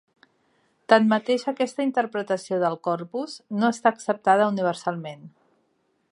[0.93, 5.29] Tanmateix, aquesta interpretació del corpus no està acceptada universalment.